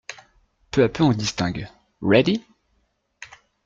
Peu 0.71 0.81
à 0.83 0.89
peu, 0.89 1.03
on 1.03 1.11
distingue:" 1.11 1.69
Ready!… 2.01 2.43